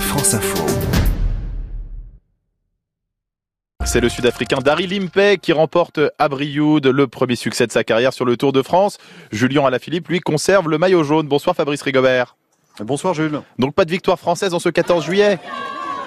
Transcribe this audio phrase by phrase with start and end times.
[0.00, 0.64] France Info.
[3.84, 8.12] C'est le Sud-Africain Daryl Impey qui remporte à Brioude le premier succès de sa carrière
[8.12, 8.98] sur le Tour de France.
[9.32, 11.26] Julien Alaphilippe, lui, conserve le maillot jaune.
[11.26, 12.36] Bonsoir Fabrice Rigobert.
[12.80, 13.40] Bonsoir Jules.
[13.58, 15.38] Donc pas de victoire française en ce 14 juillet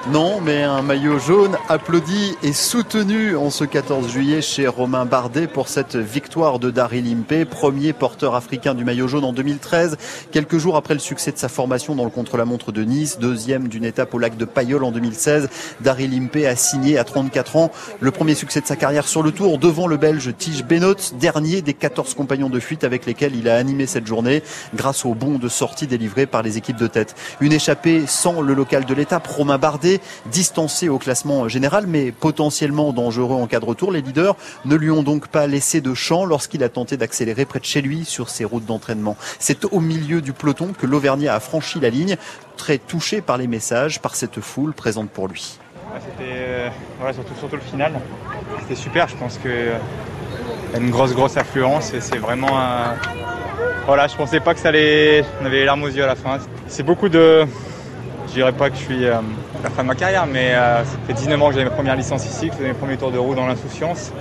[0.07, 5.45] non, mais un maillot jaune applaudi et soutenu en ce 14 juillet chez Romain Bardet
[5.45, 9.97] pour cette victoire de Daryl Impey, premier porteur africain du maillot jaune en 2013.
[10.31, 13.83] Quelques jours après le succès de sa formation dans le contre-la-montre de Nice, deuxième d'une
[13.83, 15.49] étape au lac de Payolle en 2016,
[15.81, 17.69] Daryl Impey a signé à 34 ans
[17.99, 21.61] le premier succès de sa carrière sur le tour devant le Belge Tige Benoît, dernier
[21.61, 24.43] des 14 compagnons de fuite avec lesquels il a animé cette journée
[24.73, 27.15] grâce au bon de sortie délivré par les équipes de tête.
[27.41, 29.88] Une échappée sans le local de l'étape, Romain Bardet
[30.27, 33.91] distancé au classement général, mais potentiellement dangereux en cas de retour.
[33.91, 37.59] Les leaders ne lui ont donc pas laissé de champ lorsqu'il a tenté d'accélérer près
[37.59, 39.17] de chez lui sur ses routes d'entraînement.
[39.39, 42.17] C'est au milieu du peloton que l'Auvergnat a franchi la ligne,
[42.57, 45.59] très touché par les messages, par cette foule présente pour lui.
[45.99, 46.69] C'était euh,
[47.13, 47.93] surtout, surtout le final.
[48.61, 49.73] C'était super, je pense que
[50.73, 52.95] a une grosse grosse affluence et c'est vraiment un...
[53.85, 56.15] voilà je pensais pas que ça allait on avait les larmes aux yeux à la
[56.15, 57.45] fin c'est beaucoup de
[58.29, 59.15] je dirais pas que je suis euh,
[59.63, 61.95] la fin de ma carrière, mais euh, ça fait 19 ans que j'ai mes premières
[61.95, 64.11] licences ici, que j'ai mes premiers tours de roue dans l'insouciance.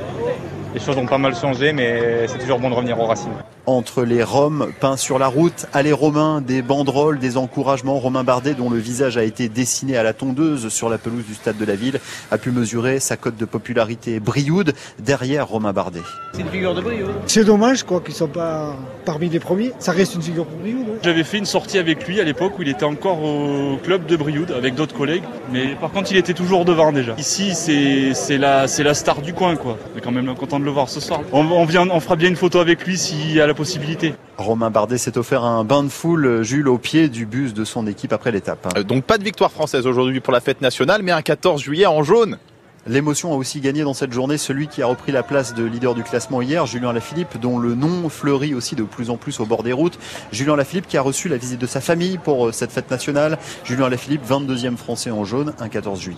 [0.75, 3.33] Les choses ont pas mal changé, mais c'est toujours bon de revenir aux racines
[3.69, 7.99] entre les Roms peints sur la route, allez Romains, des banderoles, des encouragements.
[7.99, 11.35] Romain Bardet, dont le visage a été dessiné à la tondeuse sur la pelouse du
[11.35, 16.01] stade de la ville, a pu mesurer sa cote de popularité Brioude derrière Romain Bardet.
[16.33, 17.11] C'est une figure de Brioude.
[17.27, 18.75] C'est dommage quoi qu'ils ne soient pas
[19.05, 19.73] parmi les premiers.
[19.79, 20.87] Ça reste une figure pour Brioude.
[21.03, 24.17] J'avais fait une sortie avec lui à l'époque où il était encore au club de
[24.17, 25.25] Brioude avec d'autres collègues.
[25.53, 27.15] Mais par contre, il était toujours devant déjà.
[27.19, 29.77] Ici, c'est la, la star du coin quoi.
[29.95, 31.21] On est quand même content de le voir ce soir.
[31.33, 34.15] On, vient, on fera bien une photo avec lui s'il a la possibilité.
[34.37, 37.87] Romain Bardet s'est offert un bain de foule, Jules, au pied du bus de son
[37.87, 38.73] équipe après l'étape.
[38.77, 41.87] Euh, donc pas de victoire française aujourd'hui pour la fête nationale, mais un 14 juillet
[41.87, 42.39] en jaune.
[42.87, 45.95] L'émotion a aussi gagné dans cette journée celui qui a repris la place de leader
[45.95, 49.47] du classement hier, Julien Lafilippe, dont le nom fleurit aussi de plus en plus au
[49.47, 49.99] bord des routes.
[50.33, 53.39] Julien Lafilippe qui a reçu la visite de sa famille pour euh, cette fête nationale.
[53.65, 56.17] Julien Lafilippe, 22e français en jaune, un 14 juillet.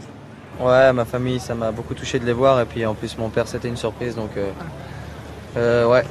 [0.61, 2.61] Ouais, ma famille, ça m'a beaucoup touché de les voir.
[2.61, 4.15] Et puis en plus, mon père, c'était une surprise.
[4.15, 4.51] Donc, euh,
[5.57, 6.05] euh, ouais,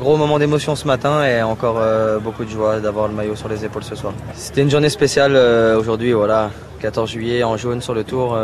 [0.00, 3.48] gros moment d'émotion ce matin et encore euh, beaucoup de joie d'avoir le maillot sur
[3.48, 4.12] les épaules ce soir.
[4.34, 5.36] C'était une journée spéciale
[5.76, 6.50] aujourd'hui, voilà,
[6.80, 8.36] 14 juillet en jaune sur le tour.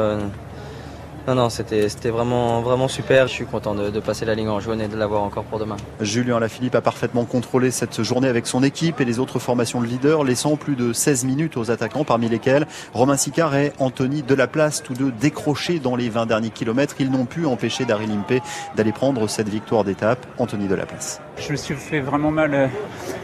[1.28, 3.28] Non, non, c'était vraiment, vraiment super.
[3.28, 5.76] Je suis content de, passer la ligne en jaune et de l'avoir encore pour demain.
[6.00, 9.86] Julien Lafilippe a parfaitement contrôlé cette journée avec son équipe et les autres formations de
[9.86, 14.82] leaders, laissant plus de 16 minutes aux attaquants, parmi lesquels Romain Sicard et Anthony Delaplace,
[14.82, 16.94] tous deux décrochés dans les 20 derniers kilomètres.
[16.98, 18.40] Ils n'ont pu empêcher Daryl Impey
[18.76, 20.26] d'aller prendre cette victoire d'étape.
[20.38, 21.20] Anthony Delaplace.
[21.36, 22.66] Je me suis fait vraiment mal euh,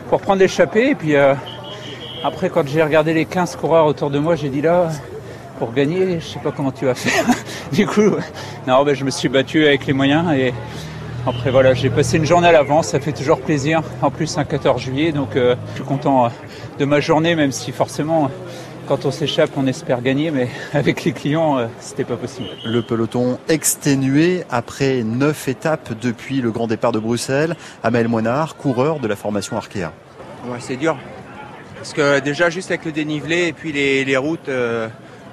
[0.08, 1.34] pour prendre l'échappée et puis euh,
[2.22, 4.90] après quand j'ai regardé les 15 coureurs autour de moi, j'ai dit là
[5.58, 7.24] pour gagner, je sais pas comment tu vas faire.
[7.72, 8.10] du coup,
[8.66, 10.52] non, ben, je me suis battu avec les moyens et
[11.26, 13.82] après voilà, j'ai passé une journée à l'avance, ça fait toujours plaisir.
[14.00, 16.28] En plus un 14 juillet, donc euh, je suis content euh,
[16.78, 18.30] de ma journée, même si forcément
[18.86, 22.48] quand on s'échappe, on espère gagner, mais avec les clients, euh, c'était pas possible.
[22.64, 27.56] Le peloton exténué après neuf étapes depuis le grand départ de Bruxelles.
[27.82, 29.90] Amel Moinard, coureur de la formation Arkea.
[30.46, 30.96] Ouais, c'est dur.
[31.74, 34.48] Parce que déjà, juste avec le dénivelé et puis les, routes,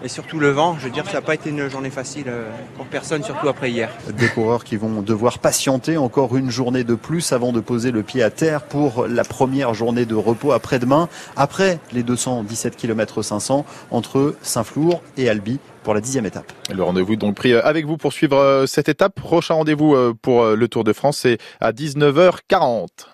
[0.04, 0.76] et surtout le vent.
[0.78, 3.72] Je veux dire, ça n'a pas été une journée facile euh, pour personne, surtout après
[3.72, 3.90] hier.
[4.18, 8.04] Des coureurs qui vont devoir patienter encore une journée de plus avant de poser le
[8.04, 13.66] pied à terre pour la première journée de repos après-demain, après les 217 km 500
[13.92, 16.52] entre Saint-Flour et Albi pour la dixième étape.
[16.74, 19.16] Le rendez-vous donc pris euh, avec vous pour suivre euh, cette étape.
[19.16, 22.88] Prochain rendez-vous pour le Tour de France, c'est à 19h40.